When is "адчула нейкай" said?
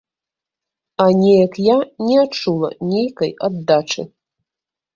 2.23-3.31